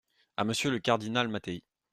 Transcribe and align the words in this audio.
À 0.35 0.45
Monsieur 0.45 0.71
le 0.71 0.79
cardinal 0.79 1.27
Mattei. 1.27 1.63